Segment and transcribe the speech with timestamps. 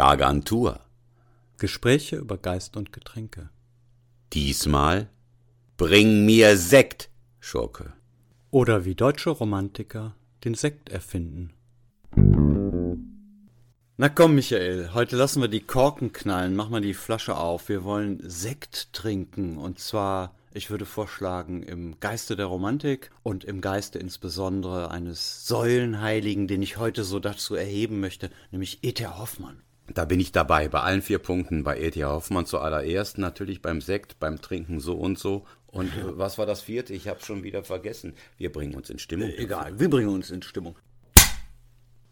[0.00, 0.80] Gargantur.
[1.58, 3.50] Gespräche über Geist und Getränke.
[4.32, 5.10] Diesmal
[5.76, 7.92] Bring mir Sekt, Schurke.
[8.50, 11.52] Oder wie deutsche Romantiker den Sekt erfinden.
[13.98, 17.68] Na komm, Michael, heute lassen wir die Korken knallen, mach mal die Flasche auf.
[17.68, 23.60] Wir wollen Sekt trinken und zwar, ich würde vorschlagen, im Geiste der Romantik und im
[23.60, 29.06] Geiste insbesondere eines Säulenheiligen, den ich heute so dazu erheben möchte, nämlich E.T.
[29.06, 29.60] Hoffmann.
[29.94, 31.64] Da bin ich dabei, bei allen vier Punkten.
[31.64, 32.04] Bei E.T.
[32.04, 35.46] Hoffmann zuallererst, natürlich beim Sekt, beim Trinken so und so.
[35.66, 36.92] Und äh, was war das vierte?
[36.94, 38.14] Ich habe schon wieder vergessen.
[38.38, 39.30] Wir bringen uns in Stimmung.
[39.30, 40.76] Äh, egal, wir bringen uns in Stimmung.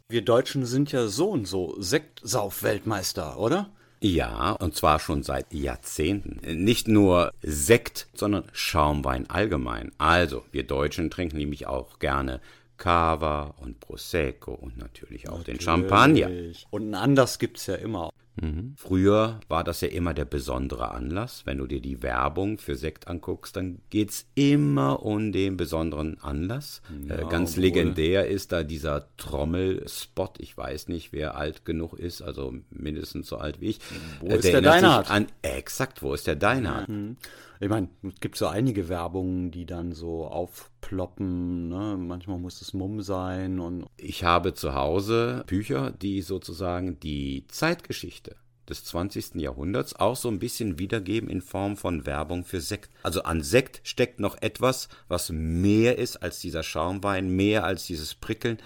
[0.08, 3.70] Wir Deutschen sind ja so und so Sektsauf-Weltmeister, oder?
[4.00, 6.64] Ja, und zwar schon seit Jahrzehnten.
[6.64, 9.92] Nicht nur Sekt, sondern Schaumwein allgemein.
[9.98, 12.40] Also, wir Deutschen trinken nämlich auch gerne
[12.78, 15.58] Cava und Prosecco und natürlich auch natürlich.
[15.58, 16.30] den Champagner.
[16.70, 18.10] Und einen Anlass gibt es ja immer.
[18.40, 18.74] Mhm.
[18.76, 21.42] Früher war das ja immer der besondere Anlass.
[21.44, 26.20] Wenn du dir die Werbung für Sekt anguckst, dann geht es immer um den besonderen
[26.20, 26.82] Anlass.
[27.06, 27.64] Ja, äh, ganz wohl.
[27.64, 30.40] legendär ist da dieser Trommelspot.
[30.40, 33.80] Ich weiß nicht, wer alt genug ist, also mindestens so alt wie ich.
[34.20, 35.10] Wo äh, ist der Deinhardt?
[35.10, 36.88] An, exakt, wo ist der Deinhardt?
[36.88, 37.16] Mhm.
[37.60, 41.68] Ich meine, es gibt so einige Werbungen, die dann so aufploppen.
[41.68, 41.96] Ne?
[41.98, 43.58] Manchmal muss es Mumm sein.
[43.58, 48.27] Und ich habe zu Hause Bücher, die sozusagen die Zeitgeschichte
[48.68, 49.36] des 20.
[49.36, 52.90] Jahrhunderts auch so ein bisschen wiedergeben in Form von Werbung für Sekt.
[53.02, 58.14] Also an Sekt steckt noch etwas, was mehr ist als dieser Schaumwein, mehr als dieses
[58.14, 58.58] Prickeln,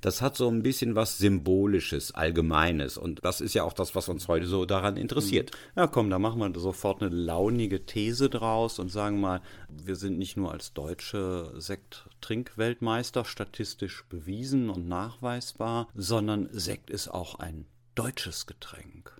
[0.00, 2.96] das hat so ein bisschen was Symbolisches, Allgemeines.
[2.96, 5.50] Und das ist ja auch das, was uns heute so daran interessiert.
[5.74, 10.18] Ja, komm, da machen wir sofort eine launige These draus und sagen mal, wir sind
[10.18, 18.46] nicht nur als deutsche Sekt-Trinkweltmeister statistisch bewiesen und nachweisbar, sondern Sekt ist auch ein deutsches
[18.46, 19.17] Getränk.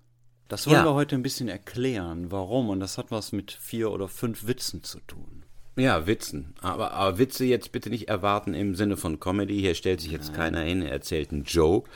[0.48, 0.84] Das wollen ja.
[0.84, 2.70] wir heute ein bisschen erklären, warum.
[2.70, 5.44] Und das hat was mit vier oder fünf Witzen zu tun.
[5.76, 6.54] Ja, Witzen.
[6.60, 9.60] Aber, aber, Witze jetzt bitte nicht erwarten im Sinne von Comedy.
[9.60, 10.36] Hier stellt sich jetzt Nein.
[10.36, 11.88] keiner hin, er erzählt einen Joke,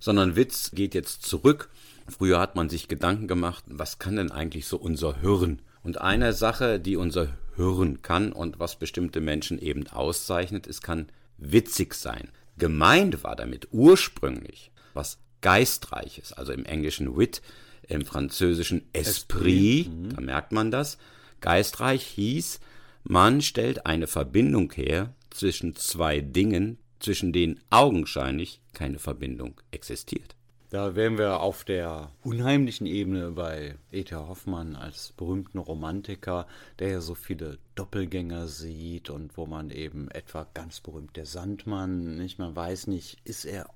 [0.00, 1.68] sondern Witz geht jetzt zurück.
[2.08, 5.60] Früher hat man sich Gedanken gemacht, was kann denn eigentlich so unser Hirn?
[5.82, 11.08] Und eine Sache, die unser Hirn kann und was bestimmte Menschen eben auszeichnet, es kann
[11.36, 12.30] witzig sein.
[12.56, 17.42] Gemeint war damit ursprünglich was Geistreiches, also im Englischen Wit,
[17.88, 19.88] im Französischen Esprit, Esprit.
[19.88, 20.14] Mhm.
[20.14, 20.98] da merkt man das.
[21.40, 22.60] Geistreich hieß,
[23.04, 30.34] man stellt eine Verbindung her zwischen zwei Dingen, zwischen denen augenscheinlich keine Verbindung existiert.
[30.70, 34.14] Da wären wir auf der unheimlichen Ebene bei E.T.
[34.14, 36.46] Hoffmann als berühmten Romantiker,
[36.78, 42.16] der ja so viele Doppelgänger sieht und wo man eben etwa ganz berühmt der Sandmann,
[42.18, 42.38] nicht?
[42.38, 43.70] Man weiß nicht, ist er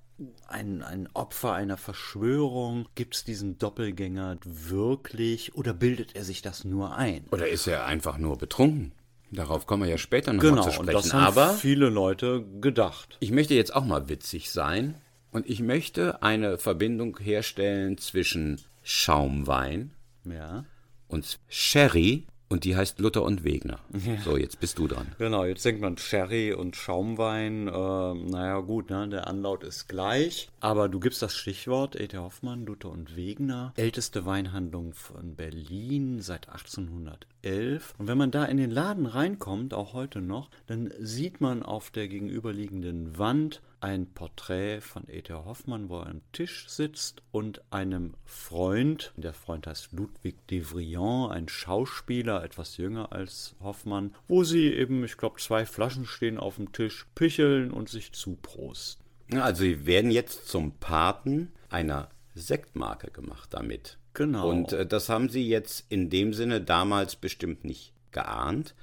[0.49, 2.89] ein, ein Opfer einer Verschwörung?
[2.95, 7.25] Gibt es diesen Doppelgänger wirklich oder bildet er sich das nur ein?
[7.31, 8.93] Oder ist er einfach nur betrunken?
[9.31, 10.89] Darauf kommen wir ja später noch genau, mal zu sprechen.
[10.89, 13.17] Und das haben Aber viele Leute gedacht.
[13.21, 14.95] Ich möchte jetzt auch mal witzig sein
[15.31, 19.93] und ich möchte eine Verbindung herstellen zwischen Schaumwein
[20.25, 20.65] ja.
[21.09, 23.79] und Sherry und die heißt Luther und Wegner.
[23.93, 24.21] Ja.
[24.21, 25.07] So, jetzt bist du dran.
[25.19, 27.67] Genau, jetzt denkt man Sherry und Schaumwein.
[27.67, 30.51] Äh, naja, gut, ne, der Anlaut ist gleich.
[30.61, 32.19] Aber du gibst das Stichwort E.T.
[32.19, 33.73] Hoffmann, Luther und Wegner.
[33.77, 37.95] Älteste Weinhandlung von Berlin seit 1811.
[37.97, 41.91] Und wenn man da in den Laden reinkommt, auch heute noch, dann sieht man auf
[41.91, 45.33] der gegenüberliegenden Wand ein Porträt von E.T.
[45.33, 51.33] Hoffmann, wo er am Tisch sitzt und einem Freund, der Freund heißt Ludwig de Vriand,
[51.33, 56.57] ein Schauspieler, etwas jünger als Hoffmann, wo sie eben, ich glaube, zwei Flaschen stehen auf
[56.57, 59.03] dem Tisch, picheln und sich zuprosten.
[59.33, 63.99] Also sie werden jetzt zum Paten einer Sektmarke gemacht damit.
[64.15, 64.49] Genau.
[64.49, 68.75] Und äh, das haben sie jetzt in dem Sinne damals bestimmt nicht geahnt.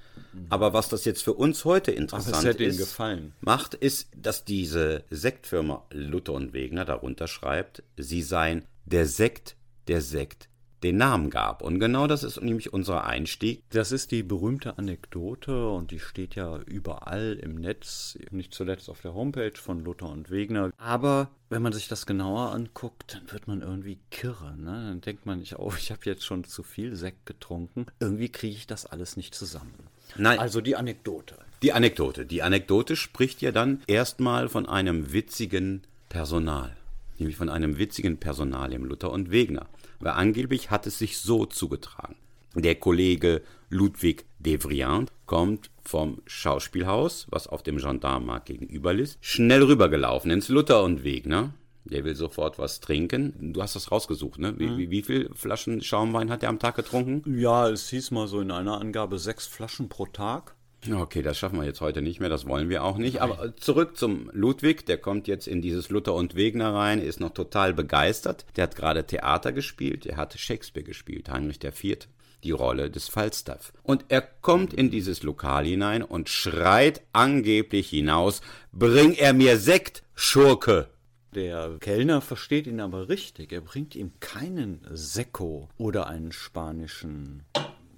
[0.50, 3.00] Aber was das jetzt für uns heute interessant Ach, ist,
[3.42, 9.56] macht, ist, dass diese Sektfirma Luther und Wegner darunter schreibt, sie seien der Sekt,
[9.88, 10.49] der Sekt
[10.84, 11.62] den Namen gab.
[11.62, 13.64] Und genau das ist nämlich unser Einstieg.
[13.72, 19.02] Das ist die berühmte Anekdote und die steht ja überall im Netz, nicht zuletzt auf
[19.02, 20.72] der Homepage von Luther und Wegner.
[20.78, 24.56] Aber wenn man sich das genauer anguckt, dann wird man irgendwie kirre.
[24.58, 24.72] Ne?
[24.90, 27.86] Dann denkt man nicht, oh, ich habe jetzt schon zu viel Sekt getrunken.
[28.00, 29.74] Irgendwie kriege ich das alles nicht zusammen.
[30.18, 30.40] Nein.
[30.40, 31.36] Also die Anekdote.
[31.62, 32.26] Die Anekdote.
[32.26, 36.76] Die Anekdote spricht ja dann erstmal von einem witzigen Personal.
[37.18, 39.68] Nämlich von einem witzigen Personal im Luther und Wegner.
[40.00, 42.16] Weil angeblich hat es sich so zugetragen.
[42.56, 50.32] Der Kollege Ludwig Devriand kommt vom Schauspielhaus, was auf dem Gendarmenmarkt gegenüber ist, schnell rübergelaufen
[50.32, 51.54] ins Luther und Wegner.
[51.86, 53.54] Der will sofort was trinken.
[53.54, 54.54] Du hast das rausgesucht, ne?
[54.58, 57.24] Wie, wie, wie viel Flaschen Schaumwein hat er am Tag getrunken?
[57.40, 60.56] Ja, es hieß mal so in einer Angabe sechs Flaschen pro Tag.
[60.88, 63.22] Okay, das schaffen wir jetzt heute nicht mehr, das wollen wir auch nicht.
[63.22, 67.34] Aber zurück zum Ludwig, der kommt jetzt in dieses Luther und Wegner rein, ist noch
[67.34, 68.46] total begeistert.
[68.56, 72.08] Der hat gerade Theater gespielt, er hat Shakespeare gespielt, Heinrich IV
[72.44, 73.74] die Rolle des Falstaff.
[73.84, 78.42] Und er kommt in dieses Lokal hinein und schreit angeblich hinaus,
[78.72, 80.88] bring er mir Sekt, Schurke.
[81.36, 83.52] Der Kellner versteht ihn aber richtig.
[83.52, 87.44] Er bringt ihm keinen Sekko oder einen spanischen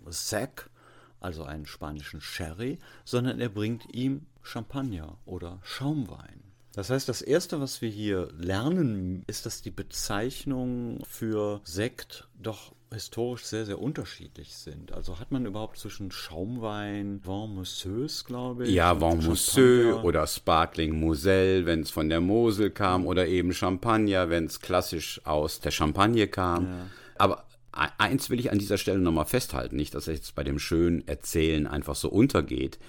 [0.07, 0.69] Sek,
[1.21, 6.41] also einen spanischen Sherry, sondern er bringt ihm Champagner oder Schaumwein.
[6.73, 12.73] Das heißt, das Erste, was wir hier lernen, ist, dass die Bezeichnungen für Sekt doch
[12.94, 14.91] historisch sehr, sehr unterschiedlich sind.
[14.94, 18.74] Also hat man überhaupt zwischen Schaumwein, Vin Mosseuse, glaube ich.
[18.74, 24.29] Ja, Vin Mousseux oder Sparkling Moselle, wenn es von der Mosel kam, oder eben Champagner,
[24.29, 26.65] wenn es klassisch aus der Champagne kam.
[26.65, 26.88] Ja.
[27.17, 30.59] Aber eins will ich an dieser Stelle nochmal festhalten, nicht, dass es jetzt bei dem
[30.59, 32.79] schönen Erzählen einfach so untergeht.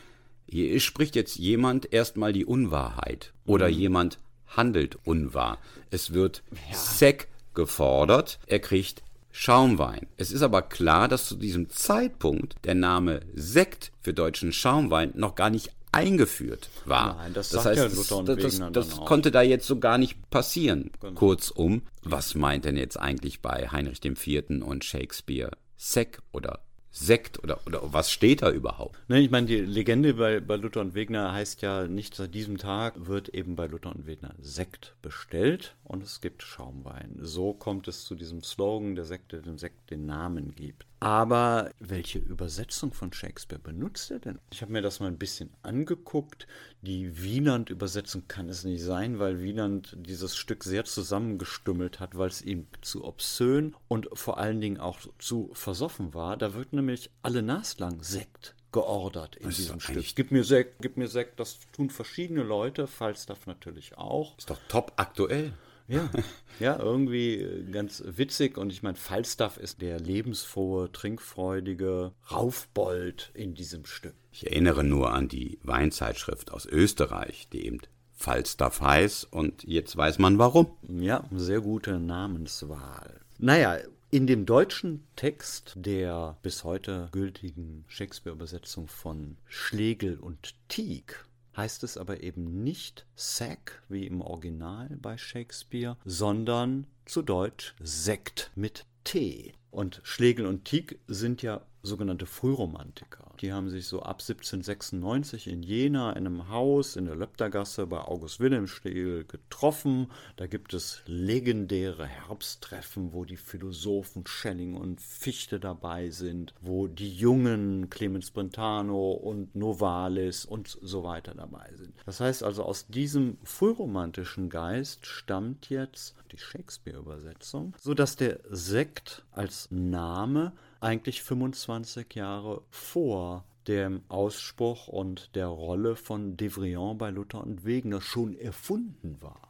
[0.47, 3.75] Hier spricht jetzt jemand erstmal die Unwahrheit oder mhm.
[3.75, 5.59] jemand handelt unwahr.
[5.91, 6.77] Es wird ja.
[6.77, 10.07] Sek gefordert, er kriegt Schaumwein.
[10.19, 15.35] Es ist aber klar, dass zu diesem Zeitpunkt der Name Sekt für deutschen Schaumwein noch
[15.35, 17.17] gar nicht eingeführt war.
[17.17, 19.99] Nein, das, das heißt, ja Luther und das, das, das konnte da jetzt so gar
[19.99, 20.91] nicht passieren.
[21.01, 21.15] Genau.
[21.15, 24.63] Kurzum, was meint denn jetzt eigentlich bei Heinrich IV.
[24.63, 26.61] und Shakespeare Sek oder
[26.95, 28.99] Sekt oder, oder was steht da überhaupt?
[29.09, 32.59] Ne, ich meine, die Legende bei, bei Luther und Wegner heißt ja, nicht seit diesem
[32.59, 37.19] Tag wird eben bei Luther und Wegner Sekt bestellt und es gibt Schaumwein.
[37.19, 40.87] So kommt es zu diesem Slogan, der Sekt, der dem Sekt den Namen gibt.
[41.03, 44.39] Aber welche Übersetzung von Shakespeare benutzt er denn?
[44.53, 46.47] Ich habe mir das mal ein bisschen angeguckt.
[46.83, 52.41] Die Wieland-Übersetzung kann es nicht sein, weil Wieland dieses Stück sehr zusammengestümmelt hat, weil es
[52.41, 56.37] ihm zu obszön und vor allen Dingen auch zu versoffen war.
[56.37, 60.05] Da wird nämlich alle naslang Sekt geordert in diesem Stück.
[60.15, 64.39] Gib mir Sekt, gib mir Sekt, das tun verschiedene Leute, Falstaff natürlich auch.
[64.39, 65.53] Ist doch top aktuell.
[65.89, 66.11] Ja,
[66.61, 68.59] ja, irgendwie ganz witzig.
[68.59, 74.15] Und ich meine, Falstaff ist der lebensfrohe, trinkfreudige Raufbold in diesem Stück.
[74.31, 77.79] Ich erinnere nur an die Weinzeitschrift aus Österreich, die eben
[78.15, 79.33] Falstaff heißt.
[79.33, 80.73] Und jetzt weiß man warum.
[80.89, 83.21] Ja, sehr gute Namenswahl.
[83.39, 83.79] Naja,
[84.11, 91.25] in dem deutschen Text der bis heute gültigen Shakespeare-Übersetzung von Schlegel und Tieck
[91.57, 98.51] heißt es aber eben nicht Sack wie im Original bei Shakespeare, sondern zu Deutsch Sekt
[98.55, 99.53] mit T.
[99.71, 103.33] Und Schlegel und Tieck sind ja sogenannte Frühromantiker.
[103.41, 107.99] Die haben sich so ab 1796 in Jena in einem Haus in der Löptergasse bei
[107.99, 110.11] August Wilhelm Schlegel getroffen.
[110.37, 117.11] Da gibt es legendäre Herbsttreffen, wo die Philosophen Schelling und Fichte dabei sind, wo die
[117.11, 121.95] jungen Clemens Brentano und Novalis und so weiter dabei sind.
[122.07, 129.69] Das heißt also, aus diesem frühromantischen Geist stammt jetzt die Shakespeare-Übersetzung, sodass der Sekt als
[129.71, 130.53] Name
[130.83, 138.01] eigentlich 25 Jahre vor dem Ausspruch und der Rolle von Devrian bei Luther und Wegener
[138.01, 139.49] schon erfunden war.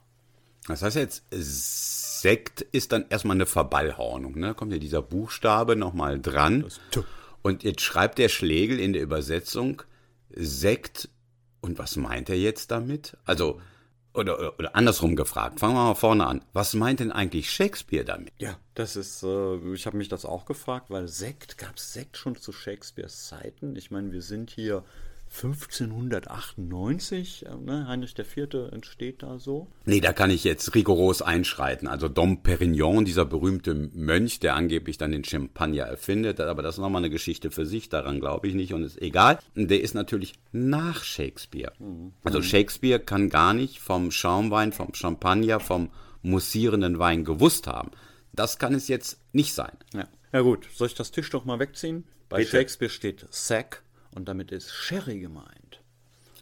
[0.69, 4.39] Das heißt jetzt, Sekt ist dann erstmal eine Verballhornung.
[4.39, 4.55] Ne?
[4.55, 6.67] Kommt ja dieser Buchstabe nochmal dran.
[7.43, 9.83] Und jetzt schreibt der Schlegel in der Übersetzung
[10.31, 11.09] Sekt.
[11.61, 13.17] Und was meint er jetzt damit?
[13.25, 13.61] Also
[14.15, 16.45] oder, oder, andersrum gefragt, fangen wir mal vorne an.
[16.53, 18.33] Was meint denn eigentlich Shakespeare damit?
[18.39, 22.17] Ja, das ist, äh, ich habe mich das auch gefragt, weil Sekt, gab es Sekt
[22.17, 23.77] schon zu Shakespeares Zeiten?
[23.77, 24.85] Ich meine, wir sind hier
[25.35, 28.71] 1598, äh, ne, Heinrich IV.
[28.71, 29.69] entsteht da so.
[29.87, 31.89] Nee, da kann ich jetzt rigoros einschreiten.
[31.89, 36.81] Also Dom Perignon, dieser berühmte Mönch, der angeblich dann den Champagner erfindet, aber das ist
[36.81, 39.39] nochmal eine Geschichte für sich, daran glaube ich nicht und ist egal.
[39.55, 41.73] Der ist natürlich nach Shakespeare.
[41.79, 42.13] Mhm.
[42.25, 47.91] Also Shakespeare kann gar nicht vom Schaumwein, vom Champagner, vom mussierenden Wein gewusst haben.
[48.35, 49.73] Das kann es jetzt nicht sein.
[49.95, 52.05] Ja, ja gut, soll ich das Tisch doch mal wegziehen?
[52.29, 52.51] Bei Bitte.
[52.51, 53.83] Shakespeare steht Sack
[54.15, 55.83] und damit ist Sherry gemeint.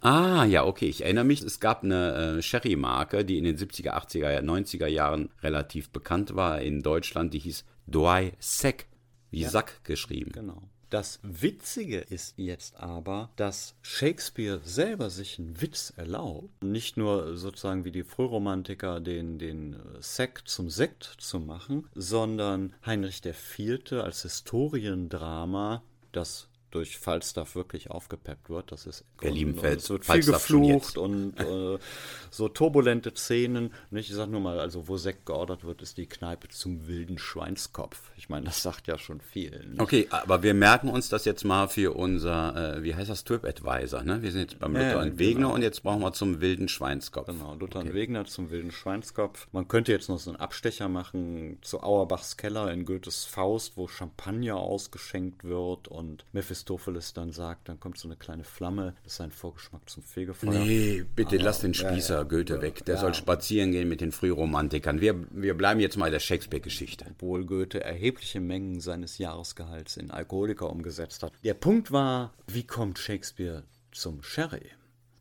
[0.00, 0.88] Ah, ja, okay.
[0.88, 5.30] Ich erinnere mich, es gab eine äh, Sherry-Marke, die in den 70er, 80er, 90er Jahren
[5.42, 7.34] relativ bekannt war in Deutschland.
[7.34, 8.86] Die hieß Dry Sec,
[9.30, 9.50] wie ja.
[9.50, 10.32] Sack geschrieben.
[10.32, 10.62] Genau.
[10.88, 17.84] Das Witzige ist jetzt aber, dass Shakespeare selber sich einen Witz erlaubt, nicht nur sozusagen
[17.84, 23.92] wie die Frühromantiker den, den Sekt zum Sekt zu machen, sondern Heinrich IV.
[23.92, 28.72] als Historiendrama das durch Falstaff wirklich aufgepeppt wird.
[28.72, 29.80] Das ist Berlin fällt.
[29.80, 31.78] Es wird viel geflucht und äh,
[32.30, 33.72] so turbulente Szenen.
[33.90, 37.18] Nicht, ich sag nur mal, also wo Sekt geordert wird, ist die Kneipe zum wilden
[37.18, 38.10] Schweinskopf.
[38.16, 39.66] Ich meine, das sagt ja schon viel.
[39.66, 39.80] Nicht?
[39.80, 44.02] Okay, aber wir merken uns das jetzt mal für unser, äh, wie heißt das, TripAdvisor.
[44.02, 44.22] Ne?
[44.22, 45.54] Wir sind jetzt beim Luther ja, und Wegner genau.
[45.54, 47.26] und jetzt brauchen wir zum wilden Schweinskopf.
[47.26, 47.88] Genau, Luther okay.
[47.88, 49.48] und Wegner zum wilden Schweinskopf.
[49.52, 53.88] Man könnte jetzt noch so einen Abstecher machen zu Auerbachs Keller in Goethes Faust, wo
[53.88, 56.24] Champagner ausgeschenkt wird und
[56.60, 60.50] Mephistopheles dann sagt, dann kommt so eine kleine Flamme, das ist ein Vorgeschmack zum Fegefeuer.
[60.50, 62.84] Nee, bitte Aber, lass den Spießer ja, ja, Goethe weg.
[62.84, 63.00] Der ja.
[63.00, 65.00] soll spazieren gehen mit den Frühromantikern.
[65.00, 67.06] Wir, wir bleiben jetzt mal der Shakespeare-Geschichte.
[67.10, 71.32] Obwohl Goethe erhebliche Mengen seines Jahresgehalts in Alkoholiker umgesetzt hat.
[71.44, 73.62] Der Punkt war, wie kommt Shakespeare
[73.92, 74.70] zum Sherry?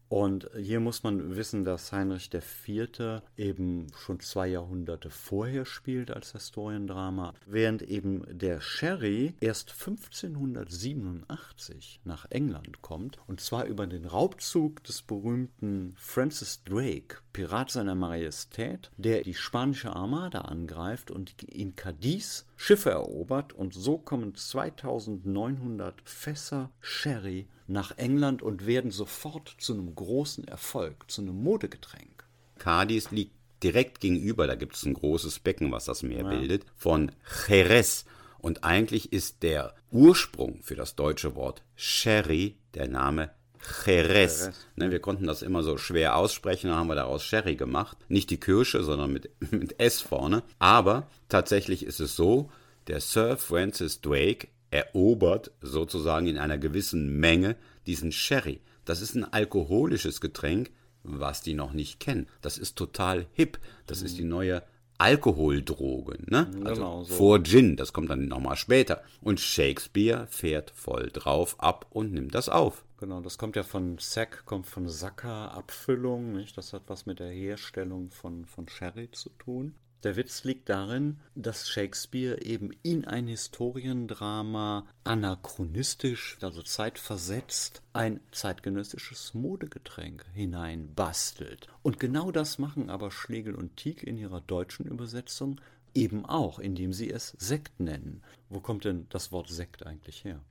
[0.10, 3.22] Und hier muss man wissen, dass Heinrich IV.
[3.38, 12.26] eben schon zwei Jahrhunderte vorher spielt als Historiendrama, während eben der Sherry erst 1587 nach
[12.32, 19.22] England kommt, und zwar über den Raubzug des berühmten Francis Drake, Pirat seiner Majestät, der
[19.22, 27.48] die spanische Armada angreift und in Cadiz Schiffe erobert, und so kommen 2900 Fässer Sherry
[27.68, 32.26] nach England und werden sofort zu einem großen Erfolg, zu einem Modegetränk.
[32.58, 33.32] Cadiz liegt
[33.64, 36.30] direkt gegenüber, da gibt es ein großes Becken, was das Meer ja.
[36.30, 37.14] bildet, von
[37.48, 38.04] Jerez.
[38.40, 43.32] Und eigentlich ist der Ursprung für das deutsche Wort Sherry der Name
[43.86, 44.52] Jerez.
[44.76, 47.98] Ne, wir konnten das immer so schwer aussprechen, dann haben wir daraus Sherry gemacht.
[48.08, 50.44] Nicht die Kirsche, sondern mit, mit S vorne.
[50.60, 52.50] Aber tatsächlich ist es so,
[52.88, 58.62] der Sir Francis Drake erobert sozusagen in einer gewissen Menge diesen Sherry.
[58.86, 60.72] Das ist ein alkoholisches Getränk,
[61.04, 62.28] was die noch nicht kennen.
[62.42, 63.60] Das ist total hip.
[63.88, 64.06] Das mhm.
[64.06, 64.64] ist die neue
[64.98, 66.52] Alkoholdroge, ne?
[66.66, 67.14] Also genau, so.
[67.16, 69.02] vor Gin, das kommt dann nochmal später.
[69.22, 72.84] Und Shakespeare fährt voll drauf ab und nimmt das auf.
[73.00, 76.58] Genau, das kommt ja von Sack, kommt von Sacker, Abfüllung, nicht?
[76.58, 79.74] Das hat was mit der Herstellung von, von Sherry zu tun.
[80.04, 89.34] Der Witz liegt darin, dass Shakespeare eben in ein Historiendrama anachronistisch, also zeitversetzt, ein zeitgenössisches
[89.34, 91.68] Modegetränk hineinbastelt.
[91.82, 95.62] Und genau das machen aber Schlegel und Tieck in ihrer deutschen Übersetzung
[95.94, 98.24] eben auch, indem sie es Sekt nennen.
[98.50, 100.42] Wo kommt denn das Wort Sekt eigentlich her?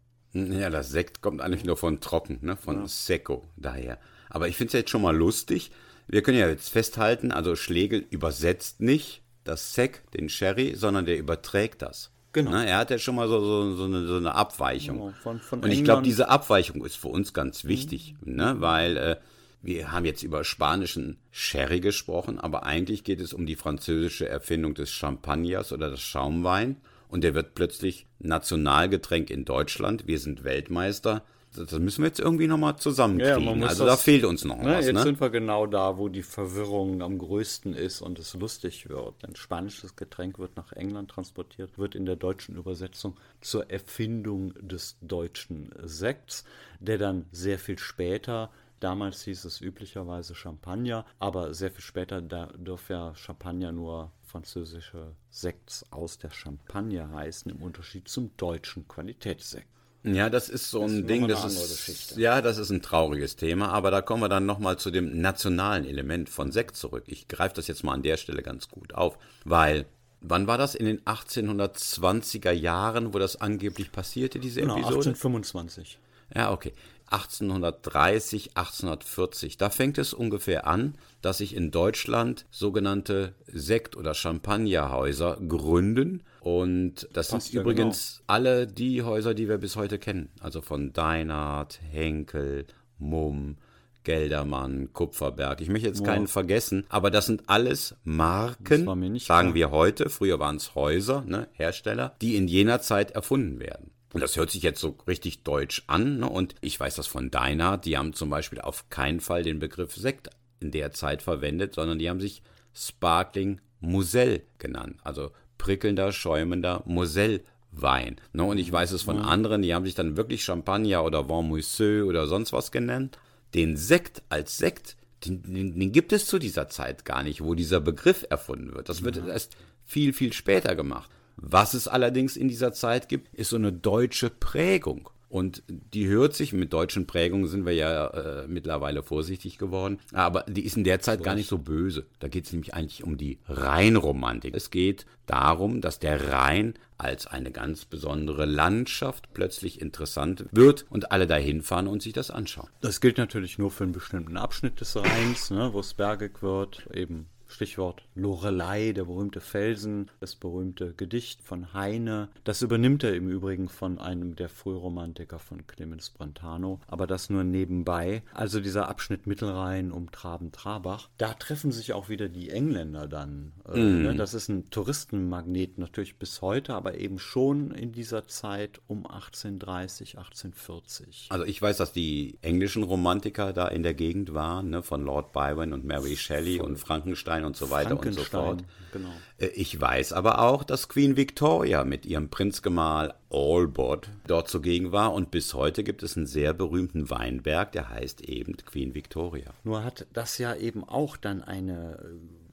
[0.46, 2.56] Ja, das Sekt kommt eigentlich nur von trocken, ne?
[2.56, 2.88] von ja.
[2.88, 3.98] Secco daher.
[4.30, 5.70] Aber ich finde es jetzt schon mal lustig.
[6.06, 11.18] Wir können ja jetzt festhalten, also Schlegel übersetzt nicht, das Sek, den Sherry, sondern der
[11.18, 12.10] überträgt das.
[12.32, 12.50] Genau.
[12.50, 14.98] Na, er hat ja schon mal so, so, so, eine, so eine, Abweichung.
[14.98, 18.36] Genau, von, von und ich glaube, diese Abweichung ist für uns ganz wichtig, mhm.
[18.36, 18.56] ne?
[18.58, 19.16] weil äh,
[19.62, 24.74] wir haben jetzt über spanischen Sherry gesprochen, aber eigentlich geht es um die französische Erfindung
[24.74, 26.76] des Champagners oder des Schaumwein.
[27.08, 30.06] Und der wird plötzlich Nationalgetränk in Deutschland.
[30.06, 31.22] Wir sind Weltmeister
[31.56, 33.60] das müssen wir jetzt irgendwie nochmal zusammenkriegen.
[33.60, 34.86] Ja, also das, da fehlt uns noch ne, was.
[34.86, 35.02] Jetzt ne?
[35.02, 39.14] sind wir genau da, wo die Verwirrung am größten ist und es lustig wird.
[39.26, 44.98] Ein spanisches Getränk wird nach England transportiert, wird in der deutschen Übersetzung zur Erfindung des
[45.00, 46.44] deutschen Sekts,
[46.80, 48.50] der dann sehr viel später
[48.80, 55.16] Damals hieß es üblicherweise Champagner, aber sehr viel später da dürfen ja Champagner nur französische
[55.30, 59.66] Sekts aus der Champagne heißen, im Unterschied zum deutschen Qualitätssekt.
[60.04, 63.70] Ja, das ist so ein das Ding, das ist, ja, das ist ein trauriges Thema,
[63.70, 67.04] aber da kommen wir dann nochmal zu dem nationalen Element von Sekt zurück.
[67.06, 69.86] Ich greife das jetzt mal an der Stelle ganz gut auf, weil
[70.20, 75.10] wann war das in den 1820er Jahren, wo das angeblich passierte, diese genau, Episode?
[75.10, 75.98] 1825.
[76.34, 76.72] Ja, okay.
[77.10, 79.56] 1830, 1840.
[79.56, 87.08] Da fängt es ungefähr an, dass sich in Deutschland sogenannte Sekt- oder Champagnerhäuser gründen und
[87.12, 88.24] das Passt sind ja übrigens genau.
[88.26, 90.30] alle die Häuser, die wir bis heute kennen.
[90.40, 92.66] Also von Deinhardt, Henkel,
[92.98, 93.56] Mumm,
[94.04, 95.60] Geldermann, Kupferberg.
[95.60, 96.28] Ich möchte jetzt keinen ja.
[96.28, 98.86] vergessen, aber das sind alles Marken,
[99.18, 99.54] sagen klar.
[99.54, 103.90] wir heute, früher waren es Häuser, ne, Hersteller, die in jener Zeit erfunden werden.
[104.12, 106.20] Und das hört sich jetzt so richtig deutsch an.
[106.20, 106.28] Ne?
[106.28, 109.94] Und ich weiß das von Deinhardt, die haben zum Beispiel auf keinen Fall den Begriff
[109.94, 112.42] Sekt in der Zeit verwendet, sondern die haben sich
[112.74, 114.96] Sparkling Moselle genannt.
[115.04, 118.16] Also prickelnder, schäumender Moselle-Wein.
[118.32, 118.44] Ne?
[118.44, 122.04] Und ich weiß es von anderen, die haben sich dann wirklich Champagner oder Vin Mousseux
[122.06, 123.18] oder sonst was genannt.
[123.54, 127.54] Den Sekt als Sekt, den, den, den, gibt es zu dieser Zeit gar nicht, wo
[127.54, 128.88] dieser Begriff erfunden wird.
[128.88, 129.26] Das wird ja.
[129.26, 131.10] erst viel, viel später gemacht.
[131.40, 135.08] Was es allerdings in dieser Zeit gibt, ist so eine deutsche Prägung.
[135.28, 140.44] Und die hört sich, mit deutschen Prägungen sind wir ja äh, mittlerweile vorsichtig geworden, aber
[140.48, 142.06] die ist in der Zeit gar nicht so böse.
[142.18, 144.54] Da geht es nämlich eigentlich um die Rheinromantik.
[144.54, 151.12] Es geht darum, dass der Rhein als eine ganz besondere Landschaft plötzlich interessant wird und
[151.12, 152.70] alle dahin fahren und sich das anschauen.
[152.80, 156.88] Das gilt natürlich nur für einen bestimmten Abschnitt des Rheins, ne, wo es bergig wird,
[156.94, 162.28] eben Stichwort Lorelei, der berühmte Felsen, das berühmte Gedicht von Heine.
[162.44, 167.44] Das übernimmt er im Übrigen von einem der Frühromantiker von Clemens Brentano, aber das nur
[167.44, 168.22] nebenbei.
[168.32, 171.08] Also dieser Abschnitt Mittelrhein um Traben-Trabach.
[171.16, 173.52] Da treffen sich auch wieder die Engländer dann.
[173.72, 174.16] Mm.
[174.16, 180.18] Das ist ein Touristenmagnet natürlich bis heute, aber eben schon in dieser Zeit um 1830,
[180.18, 181.26] 1840.
[181.30, 185.32] Also ich weiß, dass die englischen Romantiker da in der Gegend waren, ne, von Lord
[185.32, 186.66] Byron und Mary Shelley Voll.
[186.66, 188.64] und Frankenstein Frankenstein und so weiter und so fort.
[188.92, 189.08] Genau.
[189.38, 195.12] Äh, ich weiß aber auch, dass Queen Victoria mit ihrem Prinzgemahl Albert dort zugegen war
[195.12, 199.52] und bis heute gibt es einen sehr berühmten Weinberg, der heißt eben Queen Victoria.
[199.64, 201.98] Nur hat das ja eben auch dann eine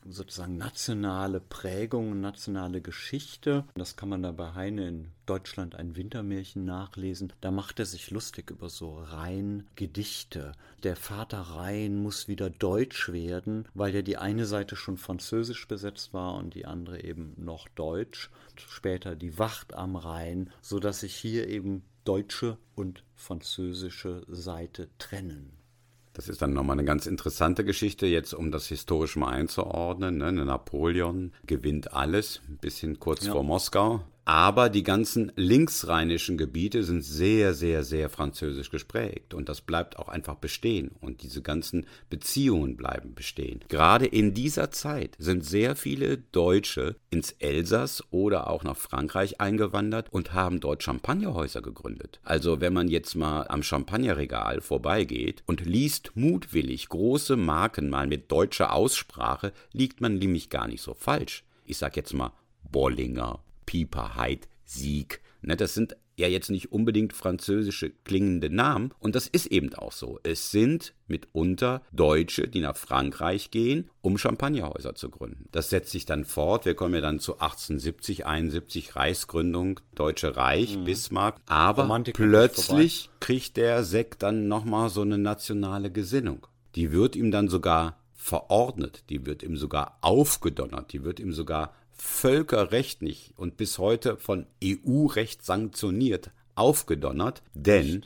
[0.07, 3.65] sozusagen nationale Prägung, nationale Geschichte.
[3.75, 7.33] Das kann man da bei Heine in Deutschland ein Wintermärchen nachlesen.
[7.41, 10.53] Da macht er sich lustig über so Rhein-Gedichte.
[10.83, 16.13] Der Vater Rhein muss wieder deutsch werden, weil ja die eine Seite schon französisch besetzt
[16.13, 18.29] war und die andere eben noch deutsch.
[18.55, 25.64] Später die Wacht am Rhein, sodass sich hier eben deutsche und französische Seite trennen.
[26.15, 30.17] Das ist dann nochmal eine ganz interessante Geschichte, jetzt um das historisch mal einzuordnen.
[30.17, 30.31] Ne?
[30.31, 33.33] Napoleon gewinnt alles, ein bisschen kurz ja.
[33.33, 34.01] vor Moskau.
[34.25, 39.35] Aber die ganzen linksrheinischen Gebiete sind sehr, sehr, sehr französisch gesprägt.
[39.35, 40.91] Und das bleibt auch einfach bestehen.
[40.99, 43.59] Und diese ganzen Beziehungen bleiben bestehen.
[43.69, 50.11] Gerade in dieser Zeit sind sehr viele Deutsche ins Elsass oder auch nach Frankreich eingewandert
[50.11, 52.19] und haben dort Champagnerhäuser gegründet.
[52.23, 58.31] Also wenn man jetzt mal am Champagnerregal vorbeigeht und liest mutwillig große Marken mal mit
[58.31, 61.43] deutscher Aussprache, liegt man nämlich gar nicht so falsch.
[61.65, 62.31] Ich sag jetzt mal
[62.71, 65.21] Bollinger, Pieper, Heid, Sieg.
[65.41, 68.91] Ne, das sind ja jetzt nicht unbedingt französische klingende Namen.
[68.99, 70.19] Und das ist eben auch so.
[70.23, 75.47] Es sind mitunter Deutsche, die nach Frankreich gehen, um Champagnerhäuser zu gründen.
[75.51, 76.65] Das setzt sich dann fort.
[76.65, 80.85] Wir kommen ja dann zu 1870, 71 Reichsgründung, Deutsche Reich, mhm.
[80.85, 81.41] Bismarck.
[81.47, 86.47] Aber Romantik plötzlich kriegt der Sekt dann nochmal so eine nationale Gesinnung.
[86.75, 91.73] Die wird ihm dann sogar verordnet, die wird ihm sogar aufgedonnert, die wird ihm sogar
[91.95, 98.05] völkerrechtlich und bis heute von EU-Recht sanktioniert aufgedonnert, denn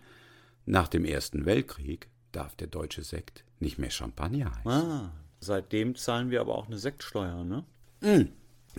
[0.66, 4.72] nach dem Ersten Weltkrieg darf der deutsche Sekt nicht mehr Champagner heißen.
[4.72, 7.66] Ah, seitdem zahlen wir aber auch eine Sektsteuer, ne?
[8.02, 8.30] Mm.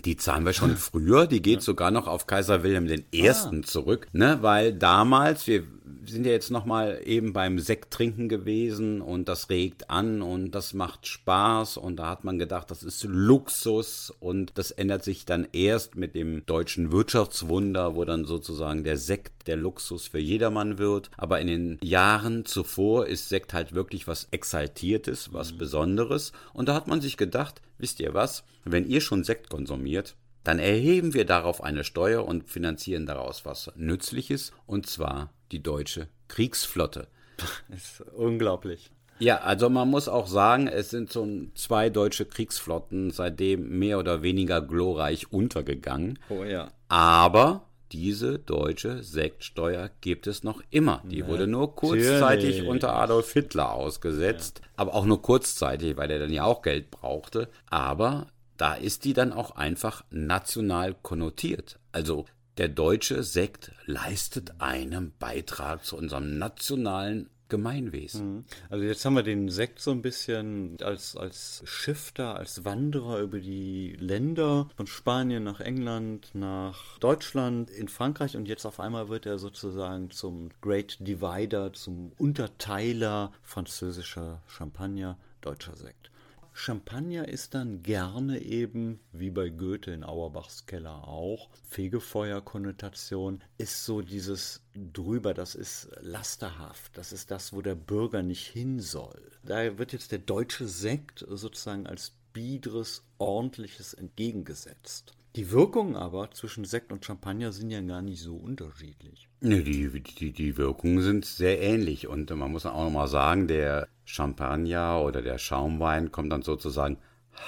[0.05, 1.61] Die zahlen wir schon früher, die geht ja.
[1.61, 3.29] sogar noch auf Kaiser Wilhelm I.
[3.29, 3.51] Ah.
[3.63, 5.63] zurück, ne, weil damals, wir
[6.05, 11.07] sind ja jetzt nochmal eben beim Sekttrinken gewesen und das regt an und das macht
[11.07, 15.95] Spaß und da hat man gedacht, das ist Luxus und das ändert sich dann erst
[15.95, 21.11] mit dem deutschen Wirtschaftswunder, wo dann sozusagen der Sekt der Luxus für jedermann wird.
[21.17, 25.57] Aber in den Jahren zuvor ist Sekt halt wirklich was Exaltiertes, was mhm.
[25.57, 30.15] Besonderes und da hat man sich gedacht, wisst ihr was, wenn ihr schon Sekt konsumiert,
[30.43, 36.07] dann erheben wir darauf eine Steuer und finanzieren daraus was Nützliches, und zwar die deutsche
[36.27, 37.07] Kriegsflotte.
[37.37, 37.59] Das
[38.01, 38.91] ist unglaublich.
[39.19, 44.23] Ja, also man muss auch sagen, es sind so zwei deutsche Kriegsflotten seitdem mehr oder
[44.23, 46.17] weniger glorreich untergegangen.
[46.29, 46.71] Oh ja.
[46.87, 51.01] Aber diese deutsche Sektsteuer gibt es noch immer.
[51.05, 52.67] Die wurde nur kurzzeitig Natürlich.
[52.67, 54.67] unter Adolf Hitler ausgesetzt, ja.
[54.77, 57.49] aber auch nur kurzzeitig, weil er dann ja auch Geld brauchte.
[57.69, 58.27] Aber
[58.57, 61.79] da ist die dann auch einfach national konnotiert.
[61.91, 62.25] Also
[62.57, 68.35] der deutsche Sekt leistet einen Beitrag zu unserem nationalen Gemeinwesen.
[68.35, 68.45] Mhm.
[68.69, 73.39] Also jetzt haben wir den Sekt so ein bisschen als, als Shifter, als Wanderer über
[73.39, 79.25] die Länder von Spanien nach England, nach Deutschland, in Frankreich und jetzt auf einmal wird
[79.25, 86.10] er sozusagen zum Great Divider, zum Unterteiler französischer Champagner, deutscher Sekt.
[86.53, 94.01] Champagner ist dann gerne eben, wie bei Goethe in Auerbachs Keller auch, Fegefeuerkonnotation, ist so
[94.01, 99.31] dieses drüber, das ist lasterhaft, das ist das, wo der Bürger nicht hin soll.
[99.43, 105.13] Da wird jetzt der deutsche Sekt sozusagen als biedres, ordentliches entgegengesetzt.
[105.37, 109.29] Die Wirkungen aber zwischen Sekt und Champagner sind ja gar nicht so unterschiedlich.
[109.39, 112.07] Die, die, die Wirkungen sind sehr ähnlich.
[112.07, 116.97] Und man muss auch nochmal sagen, der Champagner oder der Schaumwein kommt dann sozusagen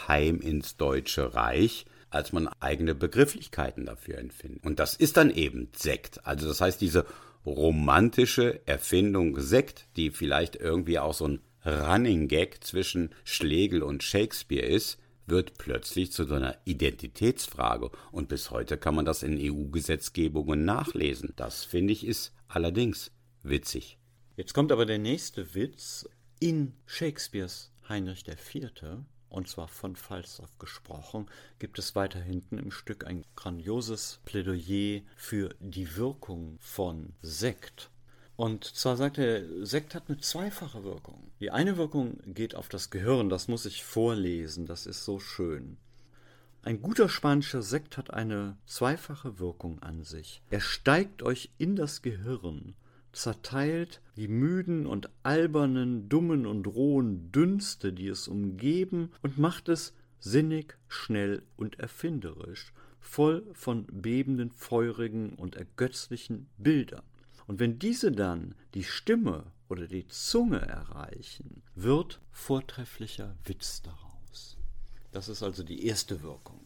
[0.08, 4.64] heim ins Deutsche Reich, als man eigene Begrifflichkeiten dafür empfindet.
[4.64, 6.26] Und das ist dann eben Sekt.
[6.26, 7.06] Also das heißt, diese
[7.46, 14.66] romantische Erfindung Sekt, die vielleicht irgendwie auch so ein Running Gag zwischen Schlegel und Shakespeare
[14.66, 17.92] ist, wird plötzlich zu so einer Identitätsfrage.
[18.12, 21.34] Und bis heute kann man das in EU-Gesetzgebungen nachlesen.
[21.36, 23.98] Das finde ich ist allerdings witzig.
[24.36, 26.08] Jetzt kommt aber der nächste Witz.
[26.40, 28.72] In Shakespeares Heinrich IV.,
[29.30, 35.56] und zwar von Falstaff gesprochen, gibt es weiter hinten im Stück ein grandioses Plädoyer für
[35.60, 37.90] die Wirkung von Sekt.
[38.36, 41.32] Und zwar sagt er, Sekt hat eine zweifache Wirkung.
[41.40, 45.78] Die eine Wirkung geht auf das Gehirn, das muss ich vorlesen, das ist so schön.
[46.64, 50.42] Ein guter spanischer Sekt hat eine zweifache Wirkung an sich.
[50.50, 52.74] Er steigt euch in das Gehirn,
[53.12, 59.94] zerteilt die müden und albernen, dummen und rohen Dünste, die es umgeben, und macht es
[60.20, 67.04] sinnig, schnell und erfinderisch, voll von bebenden, feurigen und ergötzlichen Bildern.
[67.48, 74.58] Und wenn diese dann die Stimme oder die Zunge erreichen, wird vortrefflicher Witz daraus.
[75.12, 76.60] Das ist also die erste Wirkung.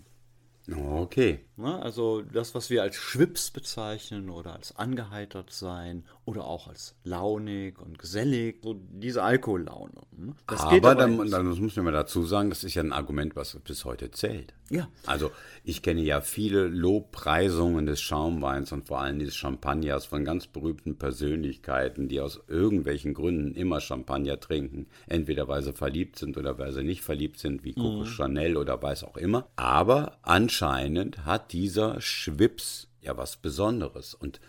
[0.69, 1.45] Okay.
[1.57, 7.79] Also das, was wir als Schwips bezeichnen oder als angeheitert sein oder auch als launig
[7.79, 9.93] und gesellig, so diese Alkohollaune.
[10.11, 10.35] Ne?
[10.45, 13.37] Das aber, aber dann, dann muss man mal dazu sagen, das ist ja ein Argument,
[13.37, 14.53] was bis heute zählt.
[14.69, 14.89] Ja.
[15.05, 15.31] Also
[15.63, 20.97] ich kenne ja viele Lobpreisungen des Schaumweins und vor allem des Champagners von ganz berühmten
[20.97, 24.87] Persönlichkeiten, die aus irgendwelchen Gründen immer Champagner trinken.
[25.07, 28.05] Entweder weil sie verliebt sind oder weil sie nicht verliebt sind, wie Coco mhm.
[28.05, 29.47] Chanel oder weiß auch immer.
[29.55, 34.13] Aber anscheinend hat dieser Schwips ja was Besonderes.
[34.13, 34.41] Und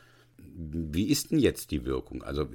[0.59, 2.23] wie ist denn jetzt die Wirkung?
[2.23, 2.49] Also,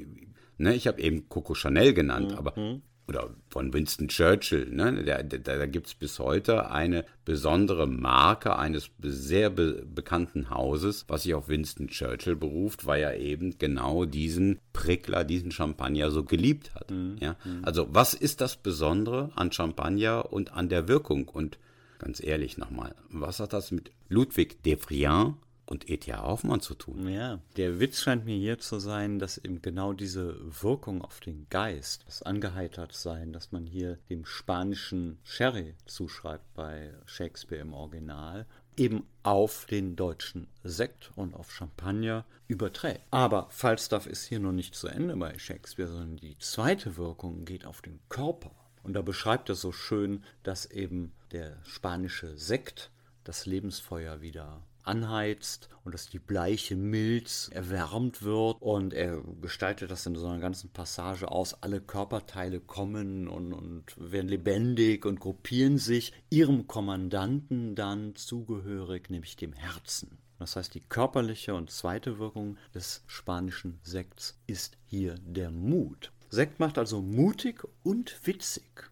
[0.58, 2.38] ne, ich habe eben Coco Chanel genannt, mhm.
[2.38, 5.04] aber oder von Winston Churchill, ne?
[5.04, 11.06] da, da, da gibt es bis heute eine besondere Marke eines sehr be bekannten Hauses,
[11.08, 16.24] was sich auf Winston Churchill beruft, weil er eben genau diesen Prickler, diesen Champagner so
[16.24, 16.92] geliebt hat.
[16.92, 17.18] Mhm.
[17.20, 17.36] Ja?
[17.44, 17.60] Mhm.
[17.64, 21.28] Also was ist das Besondere an Champagner und an der Wirkung?
[21.28, 21.58] Und
[22.00, 26.22] ganz ehrlich nochmal, was hat das mit Ludwig de Friand und E.T.A.
[26.22, 27.08] Hoffmann zu tun.
[27.08, 31.48] Ja, der Witz scheint mir hier zu sein, dass eben genau diese Wirkung auf den
[31.50, 38.46] Geist, das angeheitert sein, dass man hier dem spanischen Sherry zuschreibt bei Shakespeare im Original,
[38.76, 43.02] eben auf den deutschen Sekt und auf Champagner überträgt.
[43.12, 47.66] Aber Falstaff ist hier noch nicht zu Ende bei Shakespeare, sondern die zweite Wirkung geht
[47.66, 48.52] auf den Körper.
[48.82, 52.92] Und da beschreibt er so schön, dass eben der spanische Sekt
[53.24, 60.06] das Lebensfeuer wieder anheizt und dass die bleiche Milz erwärmt wird und er gestaltet das
[60.06, 61.62] in so einer ganzen Passage aus.
[61.62, 69.36] Alle Körperteile kommen und, und werden lebendig und gruppieren sich ihrem Kommandanten dann zugehörig, nämlich
[69.36, 70.18] dem Herzen.
[70.40, 76.12] Das heißt, die körperliche und zweite Wirkung des spanischen Sekts ist hier der Mut.
[76.30, 78.92] Sekt macht also mutig und witzig.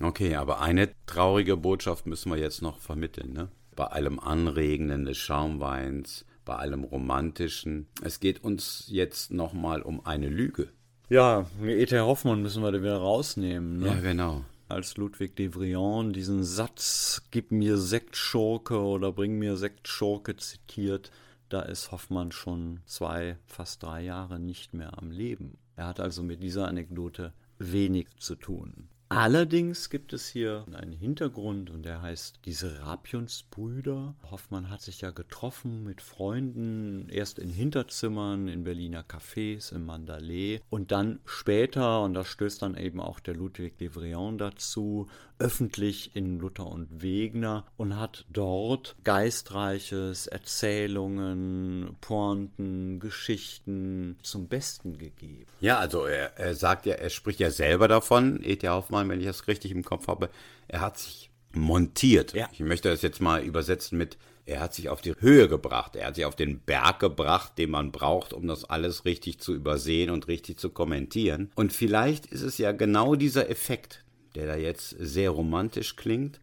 [0.00, 3.50] Okay, aber eine traurige Botschaft müssen wir jetzt noch vermitteln, ne?
[3.78, 7.86] Bei allem Anregenden des Schaumweins, bei allem Romantischen.
[8.02, 10.72] Es geht uns jetzt nochmal um eine Lüge.
[11.08, 12.00] Ja, E.T.
[12.00, 13.78] Hoffmann müssen wir da wieder rausnehmen.
[13.78, 13.86] Ne?
[13.86, 14.44] Ja, genau.
[14.68, 21.12] Als Ludwig de Vriand diesen Satz, gib mir Sektschurke oder bring mir Sektschurke zitiert,
[21.48, 25.56] da ist Hoffmann schon zwei, fast drei Jahre nicht mehr am Leben.
[25.76, 28.88] Er hat also mit dieser Anekdote wenig zu tun.
[29.10, 34.14] Allerdings gibt es hier einen Hintergrund und der heißt die Serapionsbrüder.
[34.30, 40.60] Hoffmann hat sich ja getroffen mit Freunden, erst in Hinterzimmern, in Berliner Cafés, im Mandalay
[40.68, 46.14] und dann später, und da stößt dann eben auch der Ludwig de Vriand dazu, öffentlich
[46.14, 55.46] in Luther und Wegner und hat dort Geistreiches, Erzählungen, Pointen, Geschichten zum Besten gegeben.
[55.60, 58.68] Ja, also er, er sagt ja, er spricht ja selber davon, E.T.
[58.68, 60.30] Hoffmann, wenn ich das richtig im Kopf habe,
[60.66, 62.34] er hat sich montiert.
[62.34, 62.48] Ja.
[62.52, 66.06] Ich möchte das jetzt mal übersetzen mit, er hat sich auf die Höhe gebracht, er
[66.06, 70.10] hat sich auf den Berg gebracht, den man braucht, um das alles richtig zu übersehen
[70.10, 71.50] und richtig zu kommentieren.
[71.54, 74.04] Und vielleicht ist es ja genau dieser Effekt,
[74.38, 76.40] der da jetzt sehr romantisch klingt,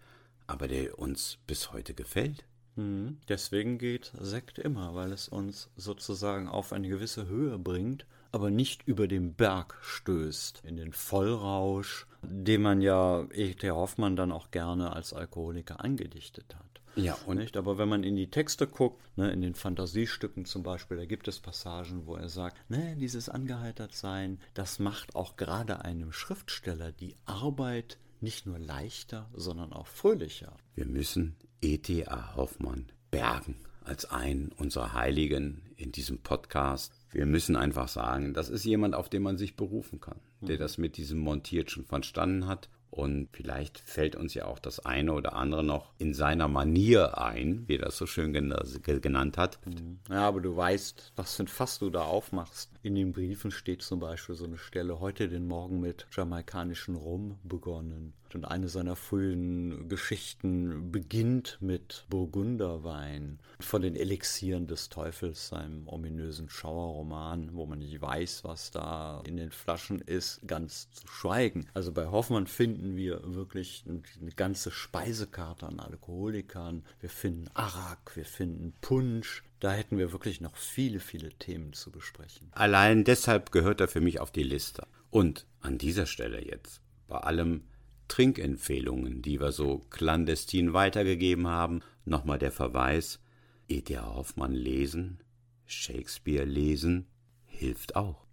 [0.47, 2.43] aber der uns bis heute gefällt.
[2.75, 3.19] Mhm.
[3.29, 8.85] Deswegen geht Sekt immer, weil es uns sozusagen auf eine gewisse Höhe bringt, aber nicht
[8.85, 13.71] über den Berg stößt, in den Vollrausch, den man ja E.T.
[13.71, 16.64] Hoffmann dann auch gerne als Alkoholiker angedichtet hat.
[16.95, 17.57] Ja, und nicht?
[17.57, 21.27] Aber wenn man in die Texte guckt, ne, in den Fantasiestücken zum Beispiel, da gibt
[21.27, 27.15] es Passagen, wo er sagt, ne, dieses Angeheitertsein, das macht auch gerade einem Schriftsteller die
[27.25, 30.55] Arbeit nicht nur leichter, sondern auch fröhlicher.
[30.73, 32.35] Wir müssen E.T.A.
[32.35, 36.93] Hoffmann bergen als einen unserer Heiligen in diesem Podcast.
[37.11, 40.77] wir müssen einfach sagen, das ist jemand, auf den man sich berufen kann, der das
[40.77, 45.33] mit diesem Montiert schon verstanden hat und vielleicht fällt uns ja auch das eine oder
[45.33, 49.59] andere noch in seiner Manier ein, wie er das so schön genannt hat.
[49.65, 49.99] Mhm.
[50.09, 52.71] Ja, aber du weißt, was für ein Fass du da aufmachst.
[52.83, 57.37] In den Briefen steht zum Beispiel so eine Stelle, heute den Morgen mit jamaikanischen Rum
[57.43, 58.13] begonnen.
[58.35, 66.49] Und eine seiner frühen Geschichten beginnt mit Burgunderwein von den Elixieren des Teufels, seinem ominösen
[66.49, 71.67] Schauerroman, wo man nicht weiß, was da in den Flaschen ist, ganz zu schweigen.
[71.73, 76.83] Also bei Hoffmann finden wir wirklich eine ganze Speisekarte an Alkoholikern.
[76.99, 81.89] Wir finden Arak, wir finden Punsch, da hätten wir wirklich noch viele, viele Themen zu
[81.89, 82.49] besprechen.
[82.51, 84.87] Allein deshalb gehört er für mich auf die Liste.
[85.09, 87.63] Und an dieser Stelle jetzt, bei allem
[88.07, 93.19] Trinkempfehlungen, die wir so clandestin weitergegeben haben, nochmal der Verweis,
[93.67, 94.13] E.T.A.
[94.15, 95.19] Hoffmann lesen,
[95.65, 97.07] Shakespeare lesen,
[97.45, 98.24] hilft auch.